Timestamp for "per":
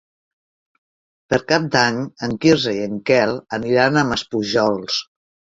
1.33-1.39